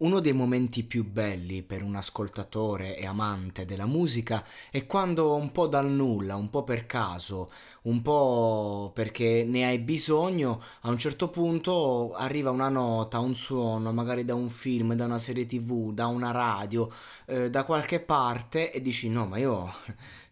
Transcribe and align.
Uno 0.00 0.20
dei 0.20 0.32
momenti 0.32 0.82
più 0.82 1.04
belli 1.04 1.62
per 1.62 1.82
un 1.82 1.94
ascoltatore 1.94 2.96
e 2.96 3.04
amante 3.06 3.66
della 3.66 3.84
musica 3.84 4.42
è 4.70 4.86
quando 4.86 5.34
un 5.34 5.52
po' 5.52 5.66
dal 5.66 5.90
nulla, 5.90 6.36
un 6.36 6.48
po' 6.48 6.64
per 6.64 6.86
caso, 6.86 7.50
un 7.82 8.00
po' 8.00 8.92
perché 8.94 9.44
ne 9.46 9.66
hai 9.66 9.78
bisogno, 9.78 10.62
a 10.82 10.88
un 10.88 10.96
certo 10.96 11.28
punto 11.28 12.14
arriva 12.14 12.50
una 12.50 12.70
nota, 12.70 13.18
un 13.18 13.34
suono, 13.34 13.92
magari 13.92 14.24
da 14.24 14.34
un 14.34 14.48
film, 14.48 14.94
da 14.94 15.04
una 15.04 15.18
serie 15.18 15.44
tv, 15.44 15.92
da 15.92 16.06
una 16.06 16.30
radio, 16.30 16.90
eh, 17.26 17.50
da 17.50 17.64
qualche 17.64 18.00
parte 18.00 18.72
e 18.72 18.80
dici 18.80 19.10
no, 19.10 19.26
ma 19.26 19.36
io 19.36 19.70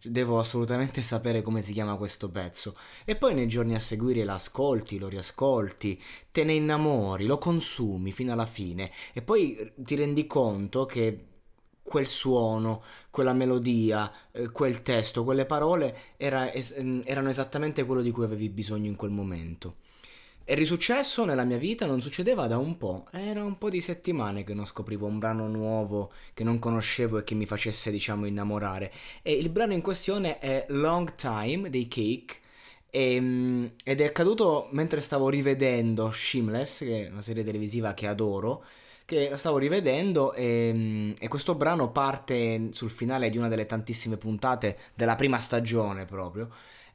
devo 0.01 0.39
assolutamente 0.39 1.01
sapere 1.01 1.41
come 1.41 1.61
si 1.61 1.73
chiama 1.73 1.95
questo 1.95 2.29
pezzo. 2.29 2.75
E 3.05 3.15
poi 3.15 3.33
nei 3.33 3.47
giorni 3.47 3.75
a 3.75 3.79
seguire 3.79 4.23
l'ascolti, 4.23 4.97
lo 4.99 5.07
riascolti, 5.07 6.01
te 6.31 6.43
ne 6.43 6.53
innamori, 6.53 7.25
lo 7.25 7.37
consumi 7.37 8.11
fino 8.11 8.31
alla 8.33 8.45
fine 8.45 8.91
e 9.13 9.21
poi 9.21 9.71
ti 9.75 9.95
rendi 9.95 10.25
conto 10.27 10.85
che 10.85 11.25
quel 11.81 12.05
suono, 12.05 12.83
quella 13.09 13.33
melodia, 13.33 14.11
eh, 14.31 14.51
quel 14.51 14.83
testo, 14.83 15.23
quelle 15.23 15.45
parole 15.45 15.97
era, 16.17 16.51
es- 16.53 16.75
erano 17.03 17.29
esattamente 17.29 17.83
quello 17.83 18.01
di 18.01 18.11
cui 18.11 18.25
avevi 18.25 18.49
bisogno 18.49 18.87
in 18.87 18.95
quel 18.95 19.11
momento. 19.11 19.77
È 20.49 20.55
risuccesso 20.55 21.25
nella 21.25 21.43
mia 21.43 21.59
vita, 21.59 21.85
non 21.85 22.01
succedeva 22.01 22.47
da 22.47 22.57
un 22.57 22.75
po', 22.75 23.05
era 23.11 23.43
un 23.43 23.59
po' 23.59 23.69
di 23.69 23.81
settimane 23.81 24.43
che 24.43 24.55
non 24.55 24.65
scoprivo 24.65 25.05
un 25.05 25.19
brano 25.19 25.47
nuovo 25.47 26.11
che 26.33 26.43
non 26.43 26.57
conoscevo 26.57 27.19
e 27.19 27.23
che 27.23 27.35
mi 27.35 27.45
facesse, 27.45 27.91
diciamo, 27.91 28.25
innamorare. 28.25 28.91
E 29.21 29.33
il 29.33 29.51
brano 29.51 29.73
in 29.73 29.81
questione 29.81 30.39
è 30.39 30.65
Long 30.69 31.13
Time 31.13 31.69
dei 31.69 31.87
Cake. 31.87 32.39
E, 32.89 33.13
ehm, 33.13 33.73
ed 33.83 34.01
è 34.01 34.05
accaduto 34.05 34.69
mentre 34.71 35.01
stavo 35.01 35.29
rivedendo 35.29 36.09
Shameless, 36.09 36.79
che 36.79 37.05
è 37.05 37.11
una 37.11 37.21
serie 37.21 37.43
televisiva 37.43 37.93
che 37.93 38.07
adoro, 38.07 38.63
che 39.05 39.29
la 39.29 39.37
stavo 39.37 39.59
rivedendo 39.59 40.33
e, 40.33 41.13
e, 41.15 41.27
questo 41.27 41.53
brano 41.53 41.91
parte 41.91 42.69
sul 42.71 42.89
finale 42.89 43.29
di 43.29 43.37
una 43.37 43.49
delle 43.49 43.67
tantissime 43.67 44.17
puntate 44.17 44.79
della 44.95 45.15
prima 45.15 45.37
stagione 45.37 46.05
proprio. 46.05 46.49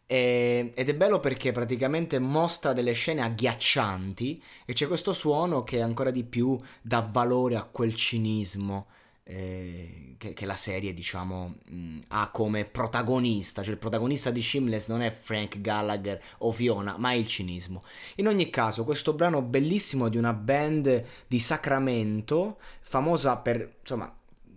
E, 0.07 0.73
ed 0.75 0.89
è 0.89 0.95
bello 0.95 1.19
perché 1.19 1.53
praticamente 1.53 2.19
mostra 2.19 2.73
delle 2.73 2.93
scene 2.93 3.23
agghiaccianti 3.23 4.43
e 4.67 4.73
c'è 4.75 4.87
questo 4.87 5.13
suono 5.15 5.65
che 5.65 5.81
ancora 5.81 6.11
di 6.11 6.25
più 6.25 6.59
dà 6.83 7.01
valore 7.01 7.57
a 7.57 7.65
quel 7.65 7.95
cinismo 7.95 8.87
eh, 9.25 10.15
che, 10.19 10.35
che, 10.35 10.45
la 10.45 10.57
serie 10.57 10.93
diciamo 10.93 11.55
mh, 11.65 11.99
ha 12.09 12.29
come 12.31 12.65
protagonista. 12.67 13.63
Cioè 13.63 13.73
il 13.73 13.79
protagonista 13.79 14.31
di 14.31 14.43
Shameless 14.43 14.89
non 14.89 15.03
è 15.03 15.11
Frank 15.11 15.61
Gallagher 15.61 16.23
o 16.39 16.53
Fiona 16.53 16.97
ma 16.99 17.13
è 17.13 17.15
il 17.15 17.27
cinismo. 17.27 17.83
In 18.17 18.29
ogni 18.29 18.51
caso 18.51 18.85
questo 18.85 19.15
brano 19.15 19.41
bellissimo 19.43 20.09
di 20.09 20.19
una 20.19 20.35
band 20.35 21.05
di 21.27 21.41
Sacramento 21.41 22.59
famosa 22.83 23.37
per 23.39 23.77
insomma 23.81 24.15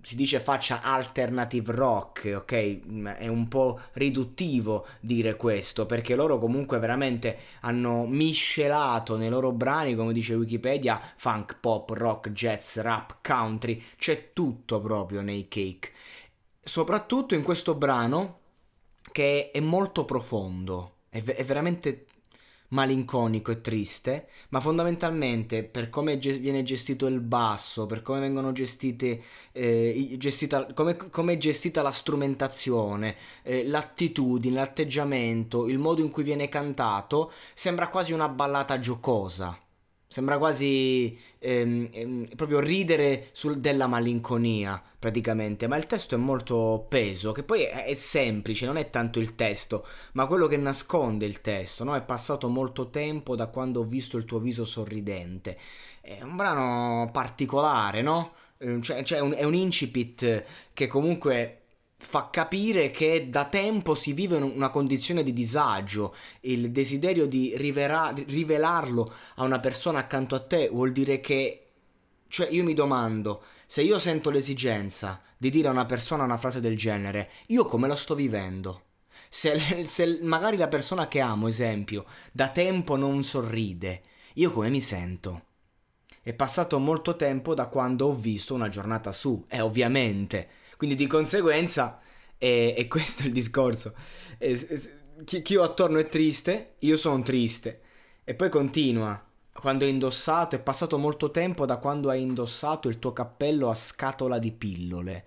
si 0.08 0.16
dice 0.16 0.39
faccia 0.39 0.81
alternative 0.81 1.73
rock, 1.73 2.33
ok? 2.33 2.80
Mm, 2.88 3.08
è 3.08 3.27
un 3.27 3.50
po' 3.50 3.77
riduttivo 3.91 4.88
dire 5.02 5.36
questo, 5.36 5.86
perché 5.86 6.16
loro 6.16 6.38
comunque 6.38 6.79
veramente 6.79 7.38
hanno 7.59 8.06
miscelato 8.06 9.18
nei 9.18 9.28
loro 9.28 9.51
brani, 9.51 9.95
come 9.95 10.13
dice 10.13 10.34
Wikipedia, 10.35 11.01
funk, 11.18 11.57
pop, 11.59 11.90
rock, 11.90 12.29
jazz, 12.29 12.78
rap, 12.78 13.18
country, 13.22 13.84
c'è 13.97 14.31
tutto 14.31 14.79
proprio 14.79 15.19
nei 15.19 15.50
cake. 15.50 15.91
Soprattutto 16.57 17.35
in 17.35 17.44
questo 17.44 17.75
brano 17.75 18.39
che 19.12 19.51
è 19.51 19.59
molto 19.59 20.06
profondo, 20.06 21.00
è, 21.09 21.22
è 21.22 21.44
veramente 21.44 22.06
malinconico 22.69 23.51
e 23.51 23.61
triste, 23.61 24.28
ma 24.50 24.59
fondamentalmente 24.59 25.63
per 25.63 25.89
come 25.89 26.17
ge- 26.17 26.39
viene 26.39 26.63
gestito 26.63 27.05
il 27.07 27.19
basso, 27.22 27.85
per 27.85 28.01
come 28.01 28.19
vengono 28.19 28.51
gestite, 28.51 29.22
eh, 29.51 30.16
gestita, 30.17 30.73
come, 30.73 30.95
come 30.95 31.33
è 31.33 31.38
gestita 31.38 31.81
la 31.81 31.91
strumentazione, 31.91 33.16
eh, 33.44 33.66
l'attitudine, 33.66 34.56
l'atteggiamento, 34.56 35.67
il 35.67 35.77
modo 35.79 36.01
in 36.01 36.09
cui 36.09 36.23
viene 36.23 36.50
cantato, 36.50 37.31
sembra 37.53 37.88
quasi 37.89 38.13
una 38.13 38.29
ballata 38.29 38.79
giocosa. 38.79 39.57
Sembra 40.09 40.38
quasi 40.38 41.19
ehm, 41.40 41.90
ehm, 41.91 42.28
proprio 42.35 42.59
ridere 42.62 43.28
sul, 43.34 43.59
della 43.59 43.88
malinconia, 43.88 44.81
praticamente. 44.97 45.68
Ma 45.68 45.75
il 45.75 45.85
testo 45.85 46.16
è 46.16 46.18
molto 46.18 46.85
peso, 46.88 47.34
che 47.34 47.44
poi 47.44 47.63
è, 47.63 47.84
è, 47.84 47.94
semplice, 47.94 48.66
non 48.66 48.78
è 48.78 48.90
tanto 48.90 49.19
il 49.19 49.35
testo, 49.35 49.85
ma 50.13 50.25
quello 50.25 50.47
che 50.47 50.56
nasconde 50.57 51.25
il 51.25 51.41
testo, 51.41 51.84
no? 51.84 51.95
È 51.95 52.01
passato 52.03 52.47
molto 52.47 52.90
tempo 52.90 53.35
da 53.35 53.47
quando 53.47 53.81
ho 53.81 53.84
visto 53.84 54.18
il 54.18 54.23
tuo 54.25 54.40
viso 54.40 54.63
sorridente. 54.63 55.57
È 56.00 56.22
un 56.22 56.35
brano 56.38 57.09
particolare, 57.12 58.01
no? 58.01 58.34
Ehm, 58.59 58.81
cioè, 58.81 59.03
cioè 59.03 59.19
un, 59.19 59.34
è 59.34 59.44
un 59.44 59.53
incipit 59.56 60.44
che 60.74 60.88
comunque 60.88 61.63
fa 62.00 62.30
capire 62.30 62.91
che 62.91 63.28
da 63.30 63.46
tempo 63.46 63.96
si 63.96 64.13
vive 64.13 64.38
una 64.38 64.69
condizione 64.69 65.24
di 65.24 65.34
disagio, 65.34 66.16
il 66.41 66.72
desiderio 66.72 67.25
di 67.25 67.53
rivera- 67.58 68.13
rivelarlo 68.16 69.12
a 69.35 69.44
una 69.44 69.59
persona 69.59 70.00
accanto 70.00 70.36
a 70.36 70.40
te 70.40 70.69
vuol 70.69 70.91
dire 70.91 71.19
che, 71.19 71.68
cioè 72.28 72.47
io 72.50 72.63
mi 72.63 72.74
domando, 72.74 73.44
se 73.66 73.81
io 73.81 74.00
sento 74.00 74.30
l'esigenza 74.30 75.22
di 75.38 75.50
dire 75.50 75.68
a 75.68 75.72
una 75.72 75.86
persona 75.86 76.24
una 76.24 76.38
frase 76.38 76.62
del 76.62 76.78
genere, 76.78 77.31
io 77.47 77.66
come 77.66 77.88
la 77.88 77.96
sto 77.96 78.16
vivendo? 78.16 78.84
Se, 79.28 79.84
se 79.86 80.19
magari 80.22 80.56
la 80.56 80.68
persona 80.68 81.07
che 81.07 81.19
amo, 81.19 81.47
esempio, 81.47 82.06
da 82.31 82.50
tempo 82.50 82.96
non 82.96 83.24
sorride, 83.24 84.03
io 84.36 84.52
come 84.52 84.69
mi 84.69 84.81
sento? 84.81 85.41
È 86.22 86.34
passato 86.34 86.78
molto 86.78 87.16
tempo 87.16 87.53
da 87.53 87.68
quando 87.68 88.07
ho 88.07 88.13
visto 88.13 88.53
una 88.53 88.69
giornata 88.69 89.12
su, 89.12 89.46
e 89.47 89.62
ovviamente 89.62 90.50
quindi 90.77 90.95
di 90.95 91.07
conseguenza 91.07 91.99
è, 92.38 92.73
è 92.77 92.88
questo 92.88 93.23
il 93.23 93.33
discorso. 93.33 93.93
È, 94.38 94.53
è, 94.53 94.79
chi, 95.23 95.41
chi 95.41 95.55
ho 95.55 95.63
attorno 95.63 95.97
è 95.97 96.07
triste, 96.07 96.75
io 96.79 96.95
sono 96.97 97.21
triste. 97.23 97.81
E 98.23 98.35
poi 98.35 98.49
continua. 98.49 99.23
Quando 99.51 99.85
hai 99.85 99.91
indossato, 99.91 100.55
è 100.55 100.59
passato 100.59 100.97
molto 100.97 101.31
tempo 101.31 101.65
da 101.65 101.77
quando 101.77 102.09
hai 102.09 102.21
indossato 102.21 102.89
il 102.89 102.99
tuo 102.99 103.11
cappello 103.11 103.69
a 103.69 103.73
scatola 103.73 104.38
di 104.38 104.51
pillole. 104.51 105.25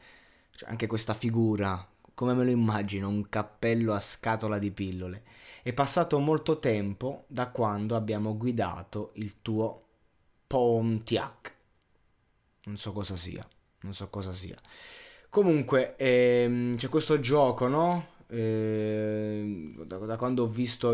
Cioè, 0.54 0.68
anche 0.68 0.86
questa 0.86 1.14
figura, 1.14 1.84
come 2.14 2.34
me 2.34 2.44
lo 2.44 2.50
immagino, 2.50 3.08
un 3.08 3.28
cappello 3.28 3.92
a 3.92 4.00
scatola 4.00 4.58
di 4.58 4.70
pillole. 4.70 5.24
È 5.62 5.72
passato 5.72 6.18
molto 6.20 6.60
tempo 6.60 7.24
da 7.26 7.48
quando 7.48 7.96
abbiamo 7.96 8.36
guidato 8.36 9.10
il 9.14 9.42
tuo 9.42 9.86
Pontiac. 10.46 11.54
Non 12.64 12.76
so 12.76 12.92
cosa 12.92 13.16
sia, 13.16 13.46
non 13.80 13.94
so 13.94 14.08
cosa 14.10 14.32
sia. 14.32 14.56
Comunque, 15.30 15.94
ehm, 15.96 16.74
c'è 16.74 16.88
questo 16.88 17.20
gioco, 17.20 17.68
no? 17.68 18.06
Eh, 18.26 19.74
da, 19.86 19.98
da, 19.98 20.16
quando 20.16 20.42
ho 20.42 20.46
visto 20.46 20.92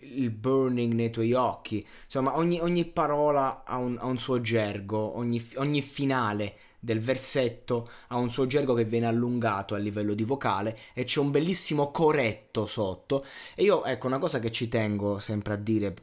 il 0.00 0.30
burning 0.30 0.92
nei 0.94 1.10
tuoi 1.10 1.32
occhi. 1.32 1.86
Insomma, 2.04 2.36
ogni, 2.36 2.60
ogni 2.60 2.84
parola 2.86 3.62
ha 3.64 3.76
un, 3.76 3.96
ha 4.00 4.06
un, 4.06 4.18
suo 4.18 4.40
gergo, 4.40 5.16
ogni, 5.16 5.40
ogni 5.56 5.80
finale 5.80 6.56
del 6.80 7.00
versetto 7.00 7.88
ha 8.08 8.16
un 8.16 8.30
suo 8.30 8.46
gergo 8.46 8.74
che 8.74 8.84
viene 8.84 9.06
allungato 9.06 9.74
a 9.74 9.78
livello 9.78 10.14
di 10.14 10.22
vocale 10.24 10.78
e 10.92 11.04
c'è 11.04 11.20
un 11.20 11.30
bellissimo 11.30 11.92
corretto 11.92 12.66
sotto. 12.66 13.24
E 13.54 13.62
io, 13.62 13.84
ecco, 13.84 14.08
una 14.08 14.18
cosa 14.18 14.40
che 14.40 14.50
ci 14.50 14.68
tengo 14.68 15.20
sempre 15.20 15.54
a 15.54 15.56
dire 15.56 15.94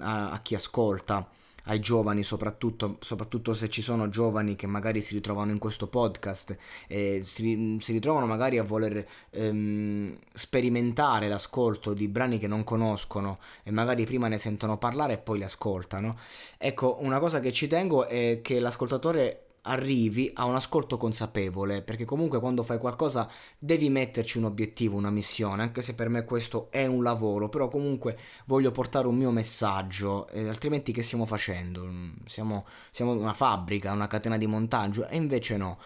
a, 0.00 0.32
a 0.32 0.40
chi 0.42 0.56
ascolta 0.56 1.28
ai 1.70 1.78
giovani 1.78 2.22
soprattutto, 2.24 2.96
soprattutto 3.00 3.54
se 3.54 3.68
ci 3.68 3.80
sono 3.80 4.08
giovani 4.08 4.56
che 4.56 4.66
magari 4.66 5.00
si 5.00 5.14
ritrovano 5.14 5.52
in 5.52 5.58
questo 5.58 5.86
podcast 5.86 6.56
e 6.88 7.20
si, 7.22 7.76
si 7.80 7.92
ritrovano 7.92 8.26
magari 8.26 8.58
a 8.58 8.64
voler 8.64 9.06
ehm, 9.30 10.18
sperimentare 10.32 11.28
l'ascolto 11.28 11.94
di 11.94 12.08
brani 12.08 12.38
che 12.38 12.48
non 12.48 12.64
conoscono 12.64 13.38
e 13.62 13.70
magari 13.70 14.04
prima 14.04 14.26
ne 14.26 14.38
sentono 14.38 14.78
parlare 14.78 15.14
e 15.14 15.18
poi 15.18 15.38
li 15.38 15.44
ascoltano. 15.44 16.18
Ecco, 16.58 16.98
una 17.00 17.20
cosa 17.20 17.38
che 17.38 17.52
ci 17.52 17.68
tengo 17.68 18.06
è 18.06 18.40
che 18.42 18.58
l'ascoltatore 18.58 19.49
arrivi 19.62 20.30
a 20.34 20.44
un 20.44 20.54
ascolto 20.54 20.96
consapevole, 20.96 21.82
perché 21.82 22.04
comunque 22.04 22.40
quando 22.40 22.62
fai 22.62 22.78
qualcosa 22.78 23.28
devi 23.58 23.90
metterci 23.90 24.38
un 24.38 24.44
obiettivo, 24.44 24.96
una 24.96 25.10
missione, 25.10 25.62
anche 25.62 25.82
se 25.82 25.94
per 25.94 26.08
me 26.08 26.24
questo 26.24 26.68
è 26.70 26.86
un 26.86 27.02
lavoro, 27.02 27.48
però 27.48 27.68
comunque 27.68 28.18
voglio 28.46 28.70
portare 28.70 29.06
un 29.06 29.16
mio 29.16 29.30
messaggio, 29.30 30.28
eh, 30.28 30.48
altrimenti 30.48 30.92
che 30.92 31.02
stiamo 31.02 31.26
facendo? 31.26 31.88
Siamo, 32.26 32.66
siamo 32.90 33.12
una 33.12 33.34
fabbrica, 33.34 33.92
una 33.92 34.06
catena 34.06 34.38
di 34.38 34.46
montaggio, 34.46 35.06
e 35.08 35.16
invece 35.16 35.56
no. 35.56 35.78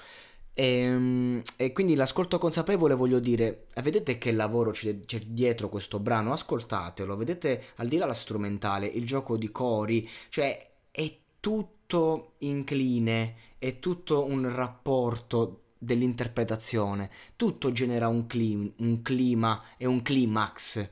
E, 0.54 0.64
ehm, 0.64 1.42
e, 1.56 1.72
quindi 1.72 1.94
l'ascolto 1.96 2.38
consapevole 2.38 2.94
voglio 2.94 3.18
dire, 3.18 3.66
vedete 3.82 4.18
che 4.18 4.32
lavoro 4.32 4.70
c'è, 4.70 4.94
dietro 5.26 5.68
questo 5.68 5.98
brano, 5.98 6.32
ascoltatelo, 6.32 7.16
vedete 7.16 7.62
al 7.76 7.88
di 7.88 7.96
là 7.96 8.06
la 8.06 8.14
strumentale, 8.14 8.86
il 8.86 9.04
gioco 9.04 9.36
di 9.36 9.50
cori, 9.50 10.08
cioè 10.28 10.70
è 10.90 11.16
tutto 11.40 12.34
incline, 12.38 13.34
è 13.64 13.78
tutto 13.78 14.26
un 14.26 14.54
rapporto 14.54 15.60
dell'interpretazione, 15.78 17.08
tutto 17.34 17.72
genera 17.72 18.08
un, 18.08 18.26
clim, 18.26 18.70
un 18.76 19.00
clima 19.00 19.62
e 19.78 19.86
un 19.86 20.02
climax. 20.02 20.90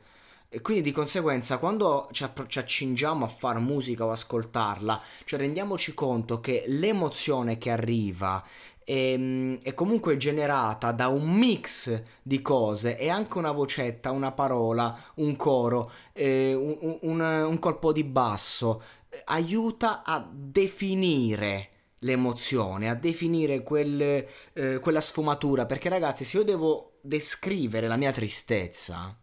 E 0.48 0.60
quindi 0.62 0.82
di 0.82 0.90
conseguenza 0.90 1.58
quando 1.58 2.08
ci, 2.12 2.26
ci, 2.46 2.58
accingiamo 2.58 3.26
a 3.26 3.28
fare 3.28 3.58
musica 3.58 4.06
o 4.06 4.10
ascoltarla, 4.10 5.02
cioè 5.26 5.38
rendiamoci 5.38 5.92
conto 5.92 6.40
che 6.40 6.64
l'emozione 6.66 7.58
che 7.58 7.68
arriva 7.68 8.42
è, 8.82 8.92
ehm, 8.92 9.58
è, 9.60 9.74
comunque 9.74 10.16
generata 10.16 10.92
da 10.92 11.08
un 11.08 11.30
mix 11.30 12.02
di 12.22 12.40
cose 12.40 12.96
e 12.96 13.10
anche 13.10 13.36
una 13.36 13.52
vocetta, 13.52 14.12
una 14.12 14.32
parola, 14.32 14.98
un 15.16 15.36
coro, 15.36 15.90
eh, 16.14 16.54
un, 16.54 16.98
un, 17.02 17.20
un, 17.20 17.58
colpo 17.58 17.92
di 17.92 18.04
basso, 18.04 18.82
eh, 19.10 19.20
aiuta 19.26 20.02
a 20.04 20.26
definire 20.32 21.71
l'emozione, 22.02 22.88
a 22.88 22.94
definire 22.94 23.62
quel, 23.62 24.26
eh, 24.52 24.78
quella 24.80 25.00
sfumatura, 25.00 25.66
perché 25.66 25.88
ragazzi 25.88 26.24
se 26.24 26.36
io 26.36 26.44
devo 26.44 26.98
descrivere 27.02 27.88
la 27.88 27.96
mia 27.96 28.12
tristezza, 28.12 29.16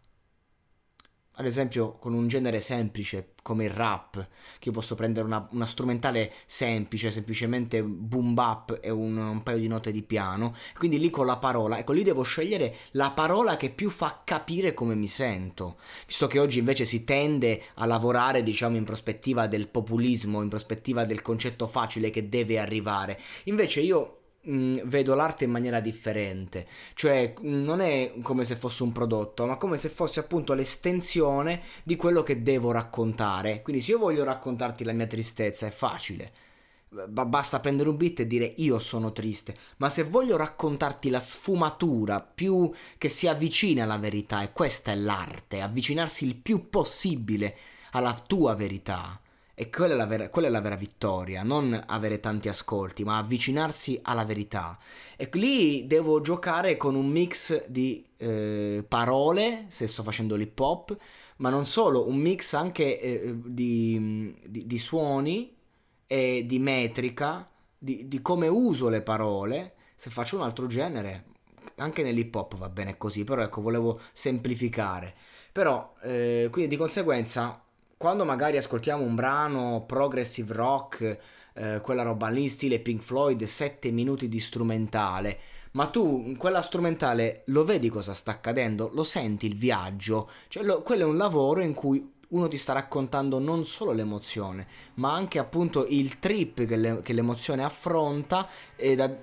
ad 1.34 1.46
esempio 1.46 1.92
con 1.92 2.12
un 2.12 2.28
genere 2.28 2.60
semplice 2.60 3.32
come 3.42 3.64
il 3.64 3.70
rap, 3.70 4.28
che 4.58 4.68
io 4.68 4.74
posso 4.74 4.94
prendere 4.94 5.24
una, 5.24 5.48
una 5.52 5.64
strumentale 5.64 6.32
semplice, 6.44 7.10
semplicemente 7.10 7.82
boom 7.82 8.34
bap 8.34 8.78
e 8.82 8.90
un, 8.90 9.16
un, 9.16 9.42
paio 9.42 9.58
di 9.58 9.66
note 9.66 9.92
di 9.92 10.02
piano, 10.02 10.54
quindi 10.76 10.98
lì 10.98 11.08
con 11.08 11.24
la 11.24 11.38
parola, 11.38 11.78
ecco 11.78 11.92
lì 11.92 12.02
devo 12.02 12.22
scegliere 12.22 12.76
la 12.92 13.10
parola 13.12 13.56
che 13.56 13.70
più 13.70 13.88
fa 13.88 14.20
capire 14.24 14.74
come 14.74 14.94
mi 14.94 15.06
sento, 15.06 15.78
visto 16.06 16.26
che 16.26 16.38
oggi 16.38 16.58
invece 16.58 16.84
si 16.84 17.04
tende 17.04 17.62
a 17.74 17.86
lavorare 17.86 18.42
diciamo 18.42 18.76
in 18.76 18.84
prospettiva 18.84 19.46
del 19.46 19.68
populismo, 19.68 20.42
in 20.42 20.48
prospettiva 20.48 21.04
del 21.04 21.22
concetto 21.22 21.66
facile 21.66 22.10
che 22.10 22.28
deve 22.28 22.58
arrivare, 22.58 23.18
invece 23.44 23.80
io 23.80 24.19
mh, 24.42 24.52
mm, 24.52 24.74
vedo 24.84 25.14
l'arte 25.14 25.44
in 25.44 25.50
maniera 25.50 25.80
differente, 25.80 26.66
cioè 26.94 27.34
mm, 27.40 27.64
non 27.64 27.80
è 27.80 28.14
come 28.22 28.44
se 28.44 28.56
fosse 28.56 28.82
un 28.82 28.92
prodotto, 28.92 29.46
ma 29.46 29.56
come 29.56 29.76
se 29.76 29.88
fosse 29.88 30.20
appunto 30.20 30.54
l'estensione 30.54 31.62
di 31.82 31.96
quello 31.96 32.22
che 32.22 32.42
devo 32.42 32.70
raccontare. 32.70 33.62
Quindi 33.62 33.82
se 33.82 33.92
io 33.92 33.98
voglio 33.98 34.24
raccontarti 34.24 34.84
la 34.84 34.92
mia 34.92 35.06
tristezza 35.06 35.66
è 35.66 35.70
facile. 35.70 36.32
Basta 36.90 37.60
prendere 37.60 37.88
un 37.88 37.96
beat 37.96 38.20
e 38.20 38.26
dire 38.26 38.52
io 38.56 38.80
sono 38.80 39.12
triste, 39.12 39.56
ma 39.76 39.88
se 39.88 40.02
voglio 40.02 40.36
raccontarti 40.36 41.08
la 41.08 41.20
sfumatura 41.20 42.20
più 42.20 42.72
che 42.98 43.08
si 43.08 43.28
avvicina 43.28 43.84
alla 43.84 43.96
verità, 43.96 44.42
e 44.42 44.52
questa 44.52 44.90
è 44.90 44.96
l'arte, 44.96 45.60
avvicinarsi 45.60 46.26
il 46.26 46.34
più 46.34 46.68
possibile 46.68 47.56
alla 47.92 48.20
tua 48.26 48.56
verità, 48.56 49.20
e 49.60 49.68
quella 49.68 49.92
è, 49.92 49.96
la 49.98 50.06
vera, 50.06 50.30
quella 50.30 50.46
è 50.48 50.50
la 50.50 50.62
vera 50.62 50.74
vittoria, 50.74 51.42
non 51.42 51.78
avere 51.88 52.18
tanti 52.18 52.48
ascolti, 52.48 53.04
ma 53.04 53.18
avvicinarsi 53.18 54.00
alla 54.02 54.24
verità. 54.24 54.78
E 55.18 55.28
lì 55.34 55.86
devo 55.86 56.22
giocare 56.22 56.78
con 56.78 56.94
un 56.94 57.06
mix 57.06 57.66
di 57.66 58.02
eh, 58.16 58.82
parole, 58.88 59.66
se 59.68 59.86
sto 59.86 60.02
facendo 60.02 60.34
l'hip 60.34 60.58
hop, 60.58 60.96
ma 61.36 61.50
non 61.50 61.66
solo, 61.66 62.08
un 62.08 62.16
mix 62.16 62.54
anche 62.54 62.98
eh, 62.98 63.34
di, 63.36 64.34
di, 64.46 64.66
di, 64.66 64.78
suoni 64.78 65.54
e 66.06 66.46
di 66.46 66.58
metrica, 66.58 67.46
di, 67.76 68.08
di 68.08 68.22
come 68.22 68.48
uso 68.48 68.88
le 68.88 69.02
parole. 69.02 69.74
Se 69.94 70.08
faccio 70.08 70.36
un 70.36 70.42
altro 70.42 70.68
genere, 70.68 71.24
anche 71.76 72.02
nell'hip 72.02 72.34
hop 72.34 72.56
va 72.56 72.70
bene 72.70 72.96
così, 72.96 73.24
però 73.24 73.42
ecco, 73.42 73.60
volevo 73.60 74.00
semplificare. 74.12 75.14
Però, 75.52 75.92
eh, 76.02 76.48
quindi 76.50 76.70
di 76.70 76.76
conseguenza 76.78 77.62
quando 78.00 78.24
magari 78.24 78.56
ascoltiamo 78.56 79.04
un 79.04 79.14
brano 79.14 79.84
progressive 79.86 80.54
rock, 80.54 81.18
eh, 81.52 81.80
quella 81.82 82.02
roba 82.02 82.28
lì, 82.30 82.48
stile 82.48 82.80
Pink 82.80 83.02
Floyd, 83.02 83.44
7 83.44 83.90
minuti 83.90 84.26
di 84.26 84.40
strumentale, 84.40 85.38
ma 85.72 85.86
tu 85.88 86.22
in 86.24 86.38
quella 86.38 86.62
strumentale 86.62 87.42
lo 87.48 87.62
vedi 87.62 87.90
cosa 87.90 88.14
sta 88.14 88.30
accadendo, 88.30 88.88
lo 88.94 89.04
senti 89.04 89.44
il 89.44 89.54
viaggio, 89.54 90.30
cioè 90.48 90.62
lo, 90.62 90.80
quello 90.80 91.02
è 91.02 91.06
un 91.08 91.18
lavoro 91.18 91.60
in 91.60 91.74
cui 91.74 92.10
uno 92.28 92.48
ti 92.48 92.56
sta 92.56 92.72
raccontando 92.72 93.38
non 93.38 93.66
solo 93.66 93.92
l'emozione, 93.92 94.66
ma 94.94 95.12
anche 95.12 95.38
appunto 95.38 95.84
il 95.86 96.18
trip 96.18 96.64
che, 96.64 96.76
le, 96.76 97.02
che 97.02 97.12
l'emozione 97.12 97.62
affronta 97.62 98.48
e 98.76 98.94
da 98.94 99.14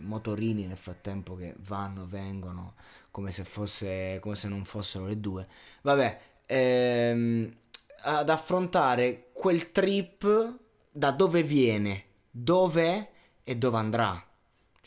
motorini 0.00 0.64
nel 0.64 0.78
frattempo 0.78 1.36
che 1.36 1.56
vanno, 1.58 2.06
vengono, 2.08 2.72
come 3.10 3.32
se 3.32 3.44
fosse 3.44 4.18
come 4.22 4.34
se 4.34 4.48
non 4.48 4.64
fossero 4.64 5.04
le 5.04 5.20
due. 5.20 5.46
Vabbè, 5.82 6.20
ehm 6.46 7.52
ad 8.02 8.28
affrontare 8.28 9.30
quel 9.32 9.70
trip 9.70 10.58
da 10.90 11.10
dove 11.10 11.42
viene, 11.42 12.04
dove 12.30 13.10
e 13.42 13.56
dove 13.56 13.76
andrà. 13.76 14.22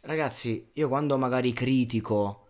Ragazzi, 0.02 0.72
io 0.74 0.88
quando 0.88 1.18
magari 1.18 1.54
critico 1.54 2.40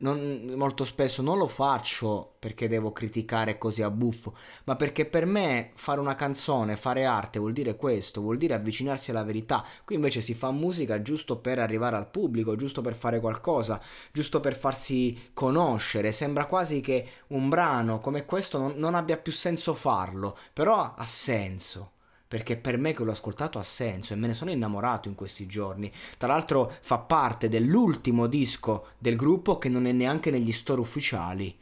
non, 0.00 0.52
molto 0.56 0.84
spesso 0.84 1.22
non 1.22 1.38
lo 1.38 1.48
faccio 1.48 2.34
perché 2.38 2.68
devo 2.68 2.92
criticare 2.92 3.58
così 3.58 3.82
a 3.82 3.90
buffo, 3.90 4.34
ma 4.64 4.76
perché 4.76 5.04
per 5.04 5.26
me 5.26 5.72
fare 5.74 6.00
una 6.00 6.14
canzone, 6.14 6.76
fare 6.76 7.04
arte 7.04 7.38
vuol 7.38 7.52
dire 7.52 7.76
questo, 7.76 8.20
vuol 8.20 8.38
dire 8.38 8.54
avvicinarsi 8.54 9.10
alla 9.10 9.24
verità. 9.24 9.64
Qui 9.84 9.94
invece 9.94 10.20
si 10.20 10.34
fa 10.34 10.50
musica 10.50 11.02
giusto 11.02 11.38
per 11.38 11.58
arrivare 11.58 11.96
al 11.96 12.08
pubblico, 12.08 12.56
giusto 12.56 12.80
per 12.80 12.94
fare 12.94 13.20
qualcosa, 13.20 13.80
giusto 14.12 14.40
per 14.40 14.56
farsi 14.56 15.30
conoscere. 15.32 16.12
Sembra 16.12 16.46
quasi 16.46 16.80
che 16.80 17.06
un 17.28 17.48
brano 17.48 18.00
come 18.00 18.24
questo 18.24 18.58
non, 18.58 18.74
non 18.76 18.94
abbia 18.94 19.18
più 19.18 19.32
senso 19.32 19.74
farlo, 19.74 20.36
però 20.52 20.94
ha 20.96 21.06
senso 21.06 21.92
perché 22.30 22.56
per 22.56 22.78
me 22.78 22.94
che 22.94 23.02
l'ho 23.02 23.10
ascoltato 23.10 23.58
ha 23.58 23.64
senso 23.64 24.12
e 24.12 24.16
me 24.16 24.28
ne 24.28 24.34
sono 24.34 24.52
innamorato 24.52 25.08
in 25.08 25.16
questi 25.16 25.46
giorni. 25.46 25.92
Tra 26.16 26.28
l'altro 26.28 26.72
fa 26.80 26.98
parte 26.98 27.48
dell'ultimo 27.48 28.28
disco 28.28 28.90
del 28.98 29.16
gruppo 29.16 29.58
che 29.58 29.68
non 29.68 29.84
è 29.84 29.90
neanche 29.90 30.30
negli 30.30 30.52
store 30.52 30.80
ufficiali. 30.80 31.58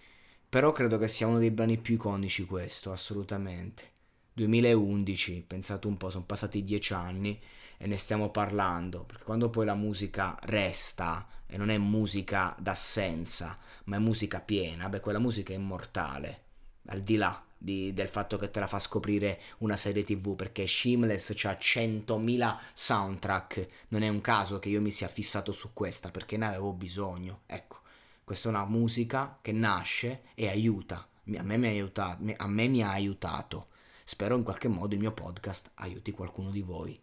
Però 0.47 0.71
credo 0.73 0.99
che 0.99 1.09
sia 1.09 1.27
uno 1.27 1.39
dei 1.39 1.53
brani 1.53 1.79
più 1.79 1.95
iconici 1.95 2.45
questo, 2.45 2.93
assolutamente. 2.93 3.93
2011, 4.35 5.45
pensate 5.47 5.87
un 5.87 5.97
po', 5.97 6.11
sono 6.11 6.25
passati 6.25 6.63
dieci 6.63 6.93
anni 6.93 7.41
e 7.79 7.87
ne 7.87 7.97
stiamo 7.97 8.29
parlando, 8.31 9.05
perché 9.05 9.25
quando 9.25 9.49
poi 9.49 9.65
la 9.65 9.75
musica 9.75 10.37
resta 10.43 11.27
e 11.47 11.57
non 11.57 11.71
è 11.71 11.79
musica 11.79 12.55
d'assenza, 12.59 13.57
ma 13.85 13.97
è 13.97 14.01
musica 14.01 14.41
piena, 14.41 14.91
beh 14.91 15.01
quella 15.01 15.19
musica 15.19 15.55
è 15.55 15.57
immortale, 15.57 16.43
al 16.89 17.01
di 17.01 17.17
là 17.17 17.43
di, 17.59 17.93
del 17.93 18.09
fatto 18.09 18.37
che 18.39 18.51
te 18.51 18.61
la 18.61 18.67
fa 18.67 18.79
scoprire 18.79 19.41
una 19.59 19.77
serie 19.77 20.05
tv 20.05 20.35
perché 20.37 20.67
Shameless 20.67 21.31
ha 21.45 21.53
100.000 21.53 22.57
soundtrack. 22.73 23.69
Non 23.89 24.03
è 24.03 24.09
un 24.09 24.21
caso 24.21 24.59
che 24.59 24.69
io 24.69 24.81
mi 24.81 24.91
sia 24.91 25.09
fissato 25.09 25.53
su 25.53 25.73
questa 25.73 26.11
perché 26.11 26.37
ne 26.37 26.47
avevo 26.47 26.73
bisogno. 26.73 27.41
Ecco 27.47 27.77
questa 28.25 28.49
è 28.49 28.53
una 28.53 28.67
musica 28.67 29.39
che 29.41 29.53
nasce 29.53 30.25
e 30.35 30.49
aiuta. 30.49 31.09
A 31.37 31.43
me 31.43 31.57
mi 31.57 31.67
ha 31.67 31.71
aiutato, 31.71 32.23
a 32.37 32.47
me 32.47 32.69
mi 32.69 32.83
ha 32.83 32.91
aiutato. 32.91 33.69
Spero 34.05 34.37
in 34.37 34.43
qualche 34.43 34.69
modo 34.69 34.95
il 34.95 35.01
mio 35.01 35.13
podcast 35.13 35.71
aiuti 35.75 36.13
qualcuno 36.13 36.51
di 36.51 36.61
voi 36.63 37.01